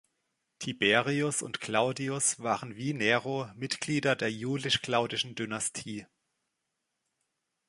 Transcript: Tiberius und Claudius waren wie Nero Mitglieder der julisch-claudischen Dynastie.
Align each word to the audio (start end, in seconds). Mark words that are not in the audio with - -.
Tiberius 0.57 1.43
und 1.43 1.61
Claudius 1.61 2.39
waren 2.39 2.75
wie 2.75 2.91
Nero 2.95 3.51
Mitglieder 3.53 4.15
der 4.15 4.31
julisch-claudischen 4.31 5.35
Dynastie. 5.35 6.07